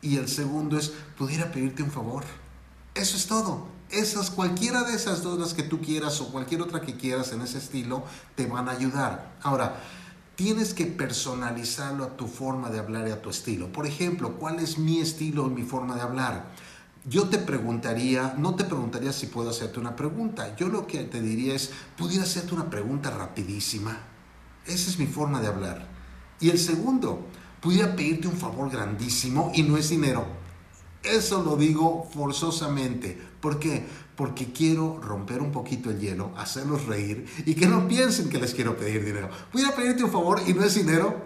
Y 0.00 0.16
el 0.16 0.28
segundo 0.28 0.78
es, 0.78 0.92
¿pudiera 1.18 1.52
pedirte 1.52 1.82
un 1.82 1.90
favor? 1.90 2.24
Eso 2.94 3.16
es 3.16 3.26
todo. 3.26 3.68
Esas, 3.90 4.30
cualquiera 4.30 4.84
de 4.84 4.94
esas 4.94 5.22
dos, 5.22 5.38
las 5.38 5.52
que 5.52 5.62
tú 5.62 5.82
quieras 5.82 6.20
o 6.22 6.32
cualquier 6.32 6.62
otra 6.62 6.80
que 6.80 6.96
quieras 6.96 7.32
en 7.32 7.42
ese 7.42 7.58
estilo, 7.58 8.04
te 8.36 8.46
van 8.46 8.68
a 8.68 8.72
ayudar. 8.72 9.32
Ahora, 9.42 9.76
tienes 10.34 10.72
que 10.72 10.86
personalizarlo 10.86 12.04
a 12.04 12.16
tu 12.16 12.26
forma 12.26 12.70
de 12.70 12.78
hablar 12.78 13.06
y 13.06 13.10
a 13.10 13.20
tu 13.20 13.28
estilo. 13.28 13.70
Por 13.70 13.86
ejemplo, 13.86 14.38
¿cuál 14.38 14.60
es 14.60 14.78
mi 14.78 15.00
estilo 15.00 15.46
y 15.46 15.50
mi 15.50 15.62
forma 15.62 15.94
de 15.94 16.00
hablar? 16.00 16.46
Yo 17.04 17.28
te 17.28 17.36
preguntaría, 17.36 18.34
no 18.38 18.54
te 18.54 18.64
preguntaría 18.64 19.12
si 19.12 19.26
puedo 19.26 19.50
hacerte 19.50 19.78
una 19.78 19.94
pregunta. 19.94 20.56
Yo 20.56 20.68
lo 20.68 20.86
que 20.86 21.04
te 21.04 21.20
diría 21.20 21.54
es, 21.54 21.70
¿pudiera 21.98 22.24
hacerte 22.24 22.54
una 22.54 22.70
pregunta 22.70 23.10
rapidísima? 23.10 24.11
Esa 24.66 24.90
es 24.90 24.98
mi 24.98 25.06
forma 25.06 25.40
de 25.40 25.48
hablar. 25.48 25.88
Y 26.40 26.50
el 26.50 26.58
segundo, 26.58 27.26
pudiera 27.60 27.94
pedirte 27.94 28.28
un 28.28 28.36
favor 28.36 28.70
grandísimo 28.70 29.52
y 29.54 29.62
no 29.62 29.76
es 29.76 29.88
dinero. 29.88 30.26
Eso 31.02 31.42
lo 31.42 31.56
digo 31.56 32.08
forzosamente. 32.12 33.18
¿Por 33.40 33.58
qué? 33.58 33.84
Porque 34.16 34.52
quiero 34.52 35.00
romper 35.00 35.40
un 35.40 35.50
poquito 35.50 35.90
el 35.90 35.98
hielo, 35.98 36.32
hacerlos 36.36 36.86
reír 36.86 37.26
y 37.44 37.54
que 37.54 37.66
no 37.66 37.88
piensen 37.88 38.28
que 38.28 38.38
les 38.38 38.54
quiero 38.54 38.76
pedir 38.76 39.04
dinero. 39.04 39.30
¿Pudiera 39.50 39.74
pedirte 39.74 40.04
un 40.04 40.12
favor 40.12 40.40
y 40.46 40.52
no 40.52 40.64
es 40.64 40.74
dinero? 40.74 41.22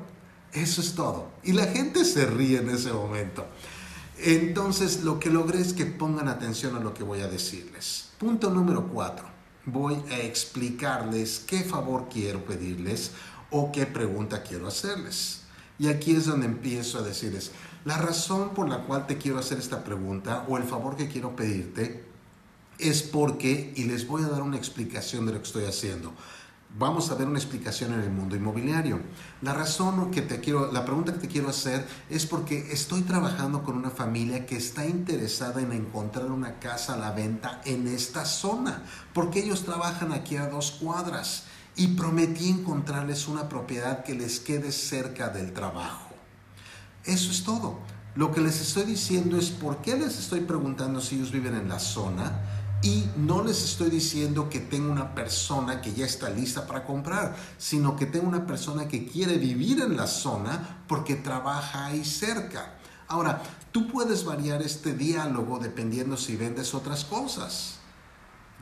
Eso 0.52 0.80
es 0.80 0.94
todo. 0.94 1.28
Y 1.42 1.52
la 1.52 1.66
gente 1.66 2.04
se 2.04 2.24
ríe 2.26 2.58
en 2.58 2.70
ese 2.70 2.92
momento. 2.92 3.46
Entonces, 4.18 5.02
lo 5.02 5.20
que 5.20 5.30
logré 5.30 5.60
es 5.60 5.74
que 5.74 5.84
pongan 5.84 6.28
atención 6.28 6.74
a 6.76 6.80
lo 6.80 6.94
que 6.94 7.02
voy 7.02 7.20
a 7.20 7.28
decirles. 7.28 8.10
Punto 8.18 8.48
número 8.50 8.88
cuatro. 8.88 9.35
Voy 9.66 9.96
a 10.10 10.18
explicarles 10.20 11.44
qué 11.46 11.64
favor 11.64 12.08
quiero 12.08 12.44
pedirles 12.44 13.10
o 13.50 13.72
qué 13.72 13.84
pregunta 13.84 14.42
quiero 14.42 14.68
hacerles. 14.68 15.42
Y 15.78 15.88
aquí 15.88 16.12
es 16.12 16.26
donde 16.26 16.46
empiezo 16.46 16.98
a 16.98 17.02
decirles, 17.02 17.50
la 17.84 17.98
razón 17.98 18.50
por 18.54 18.68
la 18.68 18.84
cual 18.84 19.06
te 19.06 19.18
quiero 19.18 19.38
hacer 19.38 19.58
esta 19.58 19.84
pregunta 19.84 20.44
o 20.48 20.56
el 20.56 20.64
favor 20.64 20.96
que 20.96 21.08
quiero 21.08 21.36
pedirte 21.36 22.04
es 22.78 23.02
porque, 23.02 23.72
y 23.76 23.84
les 23.84 24.06
voy 24.06 24.22
a 24.22 24.28
dar 24.28 24.42
una 24.42 24.56
explicación 24.56 25.26
de 25.26 25.32
lo 25.32 25.38
que 25.38 25.46
estoy 25.46 25.64
haciendo. 25.64 26.12
Vamos 26.78 27.10
a 27.10 27.14
ver 27.14 27.26
una 27.26 27.38
explicación 27.38 27.94
en 27.94 28.00
el 28.00 28.10
mundo 28.10 28.36
inmobiliario. 28.36 29.00
La 29.40 29.54
razón 29.54 30.10
que 30.10 30.20
te 30.20 30.40
quiero, 30.40 30.70
la 30.72 30.84
pregunta 30.84 31.14
que 31.14 31.20
te 31.20 31.28
quiero 31.28 31.48
hacer 31.48 31.86
es 32.10 32.26
porque 32.26 32.70
estoy 32.70 33.00
trabajando 33.02 33.62
con 33.62 33.76
una 33.76 33.90
familia 33.90 34.44
que 34.44 34.56
está 34.56 34.84
interesada 34.84 35.62
en 35.62 35.72
encontrar 35.72 36.30
una 36.30 36.58
casa 36.58 36.94
a 36.94 36.98
la 36.98 37.12
venta 37.12 37.62
en 37.64 37.88
esta 37.88 38.26
zona, 38.26 38.82
porque 39.14 39.42
ellos 39.42 39.64
trabajan 39.64 40.12
aquí 40.12 40.36
a 40.36 40.48
dos 40.48 40.72
cuadras 40.72 41.44
y 41.76 41.88
prometí 41.88 42.50
encontrarles 42.50 43.26
una 43.26 43.48
propiedad 43.48 44.04
que 44.04 44.14
les 44.14 44.40
quede 44.40 44.70
cerca 44.70 45.30
del 45.30 45.54
trabajo. 45.54 46.10
Eso 47.04 47.30
es 47.30 47.42
todo. 47.44 47.78
Lo 48.16 48.32
que 48.32 48.40
les 48.40 48.60
estoy 48.60 48.84
diciendo 48.84 49.38
es 49.38 49.50
por 49.50 49.82
qué 49.82 49.96
les 49.96 50.18
estoy 50.18 50.40
preguntando 50.40 51.00
si 51.00 51.16
ellos 51.16 51.32
viven 51.32 51.54
en 51.54 51.68
la 51.68 51.78
zona 51.78 52.32
y 52.86 53.04
no 53.16 53.42
les 53.42 53.64
estoy 53.64 53.90
diciendo 53.90 54.48
que 54.48 54.60
tengo 54.60 54.92
una 54.92 55.12
persona 55.12 55.80
que 55.80 55.92
ya 55.92 56.06
está 56.06 56.30
lista 56.30 56.68
para 56.68 56.84
comprar, 56.84 57.34
sino 57.58 57.96
que 57.96 58.06
tengo 58.06 58.28
una 58.28 58.46
persona 58.46 58.86
que 58.86 59.08
quiere 59.08 59.38
vivir 59.38 59.80
en 59.80 59.96
la 59.96 60.06
zona 60.06 60.84
porque 60.86 61.16
trabaja 61.16 61.86
ahí 61.86 62.04
cerca. 62.04 62.74
Ahora, 63.08 63.42
tú 63.72 63.88
puedes 63.88 64.24
variar 64.24 64.62
este 64.62 64.94
diálogo 64.94 65.58
dependiendo 65.58 66.16
si 66.16 66.36
vendes 66.36 66.74
otras 66.74 67.04
cosas. 67.04 67.78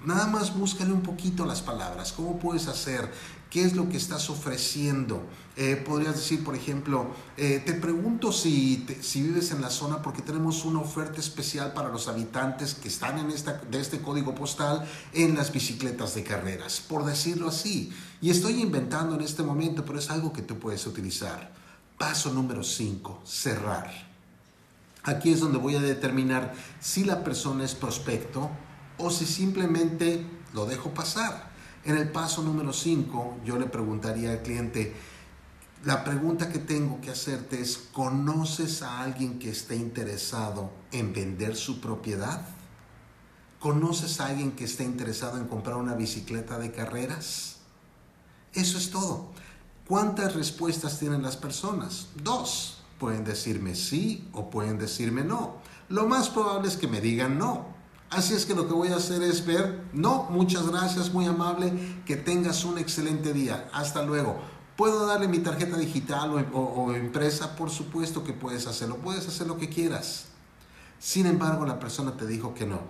Nada 0.04 0.26
más 0.26 0.54
búscale 0.54 0.92
un 0.92 1.00
poquito 1.00 1.46
las 1.46 1.62
palabras. 1.62 2.12
¿Cómo 2.12 2.38
puedes 2.38 2.68
hacer? 2.68 3.10
¿Qué 3.48 3.64
es 3.64 3.74
lo 3.74 3.88
que 3.88 3.96
estás 3.96 4.28
ofreciendo? 4.28 5.22
Eh, 5.56 5.76
podrías 5.76 6.16
decir, 6.16 6.44
por 6.44 6.54
ejemplo, 6.54 7.06
eh, 7.38 7.62
te 7.64 7.72
pregunto 7.72 8.30
si, 8.30 8.86
si 9.00 9.22
vives 9.22 9.50
en 9.52 9.62
la 9.62 9.70
zona 9.70 10.02
porque 10.02 10.20
tenemos 10.20 10.64
una 10.66 10.80
oferta 10.80 11.20
especial 11.20 11.72
para 11.72 11.88
los 11.88 12.08
habitantes 12.08 12.74
que 12.74 12.88
están 12.88 13.18
en 13.18 13.30
esta, 13.30 13.54
de 13.70 13.80
este 13.80 14.02
código 14.02 14.34
postal 14.34 14.86
en 15.14 15.36
las 15.36 15.52
bicicletas 15.52 16.14
de 16.14 16.22
carreras, 16.22 16.82
por 16.86 17.06
decirlo 17.06 17.48
así. 17.48 17.90
Y 18.20 18.28
estoy 18.28 18.60
inventando 18.60 19.14
en 19.14 19.22
este 19.22 19.42
momento, 19.42 19.86
pero 19.86 19.98
es 19.98 20.10
algo 20.10 20.32
que 20.32 20.42
tú 20.42 20.58
puedes 20.58 20.86
utilizar. 20.86 21.50
Paso 21.96 22.30
número 22.30 22.62
5, 22.62 23.22
cerrar. 23.24 23.90
Aquí 25.04 25.32
es 25.32 25.40
donde 25.40 25.58
voy 25.58 25.76
a 25.76 25.80
determinar 25.80 26.54
si 26.80 27.04
la 27.04 27.22
persona 27.24 27.64
es 27.64 27.74
prospecto 27.74 28.50
o 28.98 29.10
si 29.10 29.26
simplemente 29.26 30.24
lo 30.52 30.66
dejo 30.66 30.90
pasar. 30.90 31.52
En 31.84 31.96
el 31.96 32.10
paso 32.10 32.42
número 32.42 32.72
5 32.72 33.38
yo 33.44 33.58
le 33.58 33.66
preguntaría 33.66 34.30
al 34.30 34.42
cliente, 34.42 34.94
la 35.84 36.02
pregunta 36.02 36.48
que 36.48 36.58
tengo 36.58 37.00
que 37.02 37.10
hacerte 37.10 37.60
es, 37.60 37.76
¿conoces 37.92 38.80
a 38.80 39.02
alguien 39.02 39.38
que 39.38 39.50
esté 39.50 39.76
interesado 39.76 40.70
en 40.92 41.12
vender 41.12 41.56
su 41.56 41.80
propiedad? 41.80 42.40
¿Conoces 43.60 44.20
a 44.20 44.26
alguien 44.26 44.52
que 44.52 44.64
esté 44.64 44.84
interesado 44.84 45.38
en 45.38 45.46
comprar 45.46 45.76
una 45.76 45.94
bicicleta 45.94 46.58
de 46.58 46.72
carreras? 46.72 47.56
Eso 48.54 48.78
es 48.78 48.90
todo. 48.90 49.32
¿Cuántas 49.86 50.34
respuestas 50.34 50.98
tienen 50.98 51.22
las 51.22 51.36
personas? 51.36 52.08
Dos. 52.22 52.82
Pueden 52.98 53.24
decirme 53.24 53.74
sí 53.74 54.26
o 54.32 54.48
pueden 54.48 54.78
decirme 54.78 55.22
no. 55.22 55.56
Lo 55.90 56.06
más 56.06 56.30
probable 56.30 56.68
es 56.68 56.78
que 56.78 56.88
me 56.88 57.02
digan 57.02 57.38
no. 57.38 57.73
Así 58.14 58.32
es 58.32 58.46
que 58.46 58.54
lo 58.54 58.68
que 58.68 58.74
voy 58.74 58.90
a 58.90 58.96
hacer 58.96 59.24
es 59.24 59.44
ver, 59.44 59.88
no, 59.92 60.28
muchas 60.30 60.68
gracias, 60.68 61.12
muy 61.12 61.26
amable, 61.26 61.72
que 62.06 62.14
tengas 62.14 62.64
un 62.64 62.78
excelente 62.78 63.32
día, 63.32 63.68
hasta 63.72 64.04
luego. 64.04 64.38
¿Puedo 64.76 65.04
darle 65.06 65.26
mi 65.26 65.40
tarjeta 65.40 65.76
digital 65.76 66.30
o, 66.52 66.58
o, 66.60 66.92
empresa? 66.92 67.56
Por 67.56 67.70
supuesto 67.70 68.22
que 68.22 68.32
puedes 68.32 68.68
hacerlo, 68.68 68.98
puedes 68.98 69.26
hacer 69.26 69.48
lo 69.48 69.58
que 69.58 69.68
quieras. 69.68 70.26
Sin 71.00 71.26
embargo, 71.26 71.66
la 71.66 71.80
persona 71.80 72.16
te 72.16 72.24
dijo 72.24 72.54
que 72.54 72.66
no. 72.66 72.82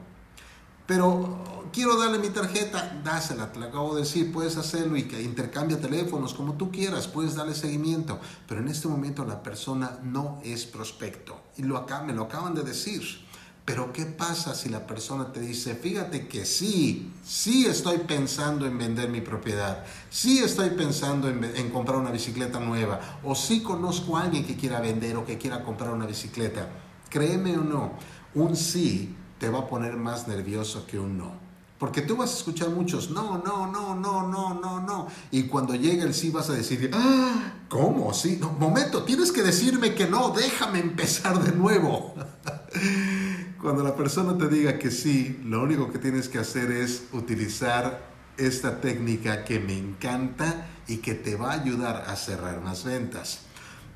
Pero 0.86 1.70
quiero 1.72 1.96
darle 1.96 2.18
mi 2.18 2.28
tarjeta, 2.28 3.00
dásela, 3.02 3.50
te 3.50 3.60
la 3.60 3.66
acabo 3.66 3.94
de 3.94 4.02
decir, 4.02 4.30
puedes 4.30 4.58
hacerlo 4.58 4.98
y 4.98 5.04
que 5.04 5.22
intercambia 5.22 5.80
teléfonos 5.80 6.34
como 6.34 6.52
tú 6.58 6.70
quieras, 6.70 7.08
puedes 7.08 7.34
darle 7.34 7.54
seguimiento. 7.54 8.20
Pero 8.46 8.60
en 8.60 8.68
este 8.68 8.88
momento 8.88 9.24
la 9.24 9.42
persona 9.42 10.00
no 10.02 10.38
es 10.44 10.66
prospecto. 10.66 11.40
Y 11.56 11.62
lo 11.62 11.78
acá, 11.78 12.02
me 12.02 12.12
lo 12.12 12.24
acaban 12.24 12.54
de 12.54 12.62
decir. 12.62 13.23
Pero 13.64 13.94
¿qué 13.94 14.04
pasa 14.04 14.54
si 14.54 14.68
la 14.68 14.86
persona 14.86 15.32
te 15.32 15.40
dice, 15.40 15.74
fíjate 15.74 16.28
que 16.28 16.44
sí, 16.44 17.10
sí 17.24 17.64
estoy 17.64 17.98
pensando 17.98 18.66
en 18.66 18.76
vender 18.76 19.08
mi 19.08 19.22
propiedad, 19.22 19.84
sí 20.10 20.40
estoy 20.40 20.70
pensando 20.70 21.30
en, 21.30 21.70
comprar 21.70 21.98
una 21.98 22.10
bicicleta 22.10 22.60
nueva, 22.60 23.00
o 23.22 23.34
sí 23.34 23.62
conozco 23.62 24.18
a 24.18 24.24
alguien 24.24 24.44
que 24.44 24.56
quiera 24.56 24.80
vender 24.80 25.16
o 25.16 25.24
que 25.24 25.38
quiera 25.38 25.64
comprar 25.64 25.92
una 25.92 26.04
bicicleta? 26.04 26.68
Créeme 27.08 27.56
o 27.56 27.62
no, 27.62 27.92
un 28.34 28.54
sí 28.54 29.16
te 29.38 29.48
va 29.48 29.60
a 29.60 29.66
poner 29.66 29.96
más 29.96 30.28
nervioso 30.28 30.86
que 30.86 30.98
un 30.98 31.16
no. 31.16 31.32
Porque 31.78 32.02
tú 32.02 32.16
vas 32.16 32.32
a 32.32 32.36
escuchar 32.36 32.68
muchos, 32.68 33.10
no, 33.10 33.38
no, 33.38 33.66
no, 33.66 33.94
no, 33.94 34.28
no, 34.28 34.54
no, 34.54 34.80
no. 34.80 35.08
Y 35.30 35.44
cuando 35.44 35.74
llega 35.74 36.04
el 36.04 36.12
sí 36.12 36.30
vas 36.30 36.50
a 36.50 36.52
decir, 36.52 36.90
ah, 36.92 37.54
¿cómo? 37.68 38.12
Sí, 38.12 38.38
momento, 38.58 39.04
tienes 39.04 39.32
que 39.32 39.42
decirme 39.42 39.94
que 39.94 40.06
no, 40.06 40.30
déjame 40.30 40.80
empezar 40.80 41.42
de 41.42 41.52
nuevo. 41.52 42.14
Cuando 43.64 43.82
la 43.82 43.96
persona 43.96 44.36
te 44.36 44.46
diga 44.48 44.78
que 44.78 44.90
sí, 44.90 45.40
lo 45.42 45.62
único 45.62 45.90
que 45.90 45.98
tienes 45.98 46.28
que 46.28 46.36
hacer 46.36 46.70
es 46.70 47.04
utilizar 47.14 48.10
esta 48.36 48.82
técnica 48.82 49.42
que 49.42 49.58
me 49.58 49.78
encanta 49.78 50.66
y 50.86 50.98
que 50.98 51.14
te 51.14 51.34
va 51.34 51.52
a 51.52 51.62
ayudar 51.62 52.04
a 52.06 52.14
cerrar 52.14 52.60
más 52.60 52.84
ventas. 52.84 53.38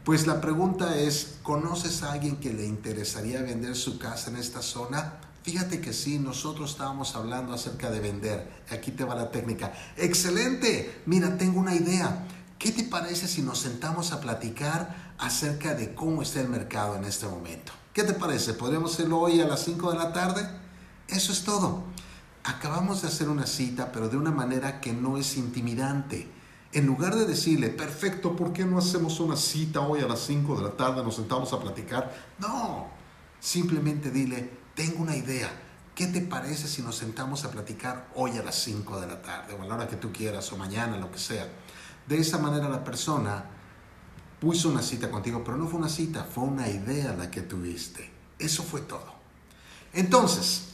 Pues 0.05 0.27
la 0.27 0.41
pregunta 0.41 0.99
es, 0.99 1.37
¿conoces 1.43 2.03
a 2.03 2.13
alguien 2.13 2.37
que 2.37 2.55
le 2.55 2.65
interesaría 2.65 3.43
vender 3.43 3.77
su 3.77 3.99
casa 3.99 4.31
en 4.31 4.39
esta 4.39 4.63
zona? 4.63 5.21
Fíjate 5.43 5.83
que 5.83 5.93
sí, 5.93 6.19
nosotros 6.19 6.71
estábamos 6.71 7.15
hablando 7.15 7.53
acerca 7.53 7.91
de 7.91 8.01
vender. 8.01 8.49
Aquí 8.71 8.93
te 8.93 9.05
va 9.05 9.15
la 9.15 9.31
técnica. 9.31 9.75
Excelente. 9.99 11.03
Mira, 11.05 11.37
tengo 11.37 11.61
una 11.61 11.75
idea. 11.75 12.27
¿Qué 12.59 12.73
te 12.73 12.85
parece 12.85 13.29
si 13.29 13.43
nos 13.43 13.59
sentamos 13.59 14.13
a 14.13 14.21
platicar 14.23 15.13
acerca 15.19 15.75
de 15.75 15.93
cómo 15.93 16.23
está 16.23 16.41
el 16.41 16.49
mercado 16.49 16.97
en 16.97 17.05
este 17.05 17.27
momento? 17.27 17.78
¿Qué 17.99 18.05
te 18.05 18.15
parece? 18.15 18.55
¿Podríamos 18.55 18.95
hacerlo 18.95 19.19
hoy 19.19 19.41
a 19.41 19.49
las 19.49 19.65
5 19.65 19.91
de 19.91 19.99
la 19.99 20.13
tarde? 20.13 20.49
Eso 21.09 21.33
es 21.33 21.43
todo. 21.43 21.83
Acabamos 22.45 23.03
de 23.03 23.09
hacer 23.09 23.29
una 23.29 23.45
cita, 23.45 23.91
pero 23.91 24.09
de 24.09 24.17
una 24.17 24.31
manera 24.31 24.81
que 24.81 24.93
no 24.93 25.19
es 25.19 25.37
intimidante. 25.37 26.31
En 26.73 26.87
lugar 26.87 27.17
de 27.17 27.27
decirle, 27.27 27.71
perfecto, 27.71 28.37
¿por 28.37 28.53
qué 28.53 28.65
no 28.65 28.79
hacemos 28.79 29.19
una 29.19 29.35
cita 29.35 29.81
hoy 29.81 30.01
a 30.01 30.07
las 30.07 30.21
5 30.21 30.59
de 30.59 30.63
la 30.63 30.77
tarde? 30.77 31.03
Nos 31.03 31.17
sentamos 31.17 31.53
a 31.53 31.59
platicar. 31.59 32.15
No, 32.39 32.87
simplemente 33.41 34.13
dile, 34.13 34.49
tengo 34.77 35.03
una 35.03 35.17
idea. 35.17 35.51
¿Qué 35.97 36.07
te 36.07 36.21
parece 36.21 36.69
si 36.69 36.83
nos 36.83 36.95
sentamos 36.95 37.45
a 37.45 37.51
platicar 37.51 38.11
hoy 38.15 38.39
a 38.39 38.45
las 38.45 38.63
5 38.63 39.01
de 39.01 39.09
la 39.09 39.21
tarde 39.23 39.55
o 39.55 39.63
a 39.63 39.67
la 39.67 39.75
hora 39.75 39.89
que 39.89 39.97
tú 39.97 40.13
quieras 40.13 40.53
o 40.53 40.57
mañana, 40.57 40.99
lo 40.99 41.11
que 41.11 41.19
sea? 41.19 41.49
De 42.07 42.17
esa 42.17 42.39
manera 42.39 42.69
la 42.69 42.85
persona 42.85 43.58
puso 44.41 44.69
una 44.69 44.83
cita 44.83 45.11
contigo, 45.11 45.43
pero 45.45 45.57
no 45.57 45.67
fue 45.67 45.81
una 45.81 45.89
cita, 45.89 46.25
fue 46.25 46.45
una 46.45 46.69
idea 46.69 47.13
la 47.13 47.31
que 47.31 47.43
tuviste. 47.43 48.11
Eso 48.39 48.63
fue 48.63 48.83
todo. 48.83 49.15
Entonces, 49.93 50.69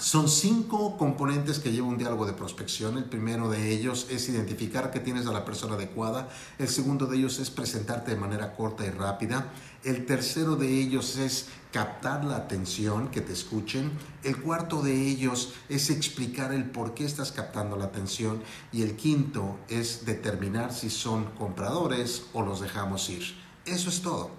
Son 0.00 0.30
cinco 0.30 0.96
componentes 0.96 1.58
que 1.58 1.72
lleva 1.72 1.86
un 1.86 1.98
diálogo 1.98 2.24
de 2.24 2.32
prospección. 2.32 2.96
El 2.96 3.04
primero 3.04 3.50
de 3.50 3.70
ellos 3.70 4.06
es 4.08 4.30
identificar 4.30 4.90
que 4.90 4.98
tienes 4.98 5.26
a 5.26 5.30
la 5.30 5.44
persona 5.44 5.74
adecuada. 5.74 6.30
El 6.58 6.68
segundo 6.68 7.04
de 7.04 7.18
ellos 7.18 7.38
es 7.38 7.50
presentarte 7.50 8.12
de 8.12 8.16
manera 8.16 8.56
corta 8.56 8.86
y 8.86 8.88
rápida. 8.88 9.52
El 9.84 10.06
tercero 10.06 10.56
de 10.56 10.80
ellos 10.80 11.18
es 11.18 11.48
captar 11.70 12.24
la 12.24 12.36
atención, 12.36 13.10
que 13.10 13.20
te 13.20 13.34
escuchen. 13.34 13.92
El 14.24 14.40
cuarto 14.40 14.80
de 14.80 15.06
ellos 15.06 15.52
es 15.68 15.90
explicar 15.90 16.54
el 16.54 16.64
por 16.64 16.94
qué 16.94 17.04
estás 17.04 17.30
captando 17.30 17.76
la 17.76 17.84
atención. 17.84 18.42
Y 18.72 18.80
el 18.80 18.96
quinto 18.96 19.58
es 19.68 20.06
determinar 20.06 20.72
si 20.72 20.88
son 20.88 21.26
compradores 21.32 22.22
o 22.32 22.40
los 22.42 22.62
dejamos 22.62 23.10
ir. 23.10 23.36
Eso 23.66 23.90
es 23.90 24.00
todo. 24.00 24.30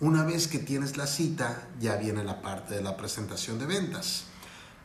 Una 0.00 0.24
vez 0.24 0.48
que 0.48 0.58
tienes 0.58 0.96
la 0.96 1.06
cita, 1.06 1.68
ya 1.78 1.94
viene 1.94 2.24
la 2.24 2.42
parte 2.42 2.74
de 2.74 2.82
la 2.82 2.96
presentación 2.96 3.60
de 3.60 3.66
ventas. 3.66 4.24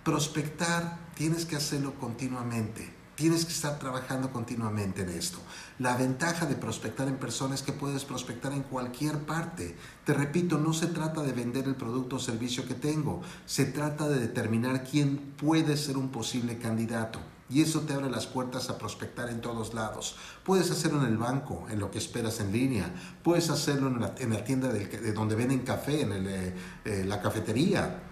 Prospectar 0.03 0.97
tienes 1.15 1.45
que 1.45 1.55
hacerlo 1.55 1.93
continuamente. 1.93 2.93
Tienes 3.15 3.45
que 3.45 3.53
estar 3.53 3.79
trabajando 3.79 4.33
continuamente 4.33 5.03
en 5.03 5.09
esto. 5.09 5.37
La 5.79 5.95
ventaja 5.95 6.45
de 6.45 6.55
prospectar 6.55 7.07
en 7.07 7.15
persona 7.15 7.55
es 7.55 7.61
que 7.61 7.71
puedes 7.71 8.03
prospectar 8.03 8.51
en 8.51 8.63
cualquier 8.63 9.19
parte. 9.19 9.77
Te 10.03 10.13
repito, 10.13 10.57
no 10.57 10.73
se 10.73 10.87
trata 10.87 11.21
de 11.21 11.31
vender 11.31 11.69
el 11.69 11.75
producto 11.75 12.17
o 12.17 12.19
servicio 12.19 12.67
que 12.67 12.73
tengo. 12.73 13.21
Se 13.45 13.63
trata 13.63 14.09
de 14.09 14.19
determinar 14.19 14.83
quién 14.83 15.19
puede 15.37 15.77
ser 15.77 15.95
un 15.95 16.09
posible 16.09 16.57
candidato. 16.57 17.19
Y 17.49 17.61
eso 17.61 17.81
te 17.81 17.93
abre 17.93 18.09
las 18.09 18.27
puertas 18.27 18.69
a 18.69 18.77
prospectar 18.77 19.29
en 19.29 19.39
todos 19.39 19.73
lados. 19.73 20.17
Puedes 20.43 20.69
hacerlo 20.69 20.99
en 21.01 21.07
el 21.07 21.17
banco, 21.17 21.65
en 21.69 21.79
lo 21.79 21.91
que 21.91 21.99
esperas 21.99 22.41
en 22.41 22.51
línea. 22.51 22.93
Puedes 23.23 23.49
hacerlo 23.49 23.87
en 23.87 24.01
la, 24.01 24.43
tienda 24.43 24.67
de, 24.67 25.13
donde 25.13 25.35
venden 25.35 25.59
café, 25.59 26.01
en 26.01 26.11
eh, 26.27 26.53
eh, 26.83 27.05
la 27.07 27.21
cafetería 27.21 28.02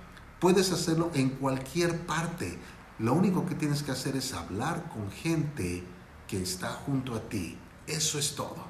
Puedes 0.42 0.72
hacerlo 0.72 1.12
en 1.14 1.30
cualquier 1.30 2.00
parte. 2.08 2.58
Lo 2.98 3.14
único 3.14 3.46
que 3.46 3.54
tienes 3.54 3.84
que 3.84 3.92
hacer 3.92 4.16
es 4.16 4.34
hablar 4.34 4.90
con 4.90 5.12
gente 5.12 5.84
que 6.28 6.42
está 6.42 6.70
junto 6.70 7.14
a 7.14 7.22
ti. 7.30 7.60
Eso 7.86 8.18
es 8.18 8.36
todo. 8.36 8.66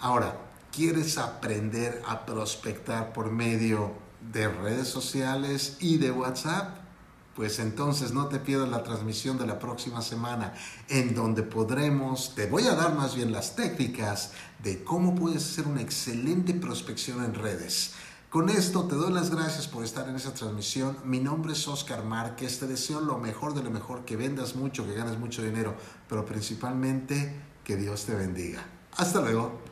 Ahora, 0.00 0.34
¿quieres 0.72 1.18
aprender 1.18 2.02
a 2.08 2.24
prospectar 2.24 3.12
por 3.12 3.30
medio 3.30 3.92
de 4.32 4.48
redes 4.48 4.88
sociales 4.88 5.76
y 5.80 5.98
de 5.98 6.12
WhatsApp? 6.12 6.78
Pues 7.36 7.58
entonces 7.58 8.12
no 8.12 8.28
te 8.28 8.38
pierdas 8.38 8.70
la 8.70 8.82
transmisión 8.82 9.36
de 9.36 9.46
la 9.46 9.58
próxima 9.58 10.00
semana 10.00 10.54
en 10.88 11.14
donde 11.14 11.42
podremos, 11.42 12.34
te 12.34 12.46
voy 12.46 12.66
a 12.66 12.74
dar 12.74 12.94
más 12.94 13.14
bien 13.14 13.32
las 13.32 13.54
técnicas 13.54 14.32
de 14.62 14.82
cómo 14.82 15.14
puedes 15.14 15.44
hacer 15.44 15.66
una 15.66 15.82
excelente 15.82 16.54
prospección 16.54 17.22
en 17.22 17.34
redes. 17.34 17.92
Con 18.30 18.48
esto 18.48 18.84
te 18.84 18.94
doy 18.94 19.12
las 19.12 19.34
gracias 19.34 19.66
por 19.66 19.82
estar 19.82 20.08
en 20.08 20.14
esta 20.14 20.32
transmisión. 20.32 20.96
Mi 21.02 21.18
nombre 21.18 21.52
es 21.52 21.66
Oscar 21.66 22.04
Márquez. 22.04 22.60
Te 22.60 22.68
deseo 22.68 23.00
lo 23.00 23.18
mejor 23.18 23.54
de 23.54 23.62
lo 23.64 23.72
mejor, 23.72 24.04
que 24.04 24.14
vendas 24.14 24.54
mucho, 24.54 24.86
que 24.86 24.94
ganes 24.94 25.18
mucho 25.18 25.42
dinero, 25.42 25.74
pero 26.08 26.24
principalmente 26.24 27.34
que 27.64 27.74
Dios 27.74 28.04
te 28.04 28.14
bendiga. 28.14 28.64
Hasta 28.96 29.20
luego. 29.20 29.69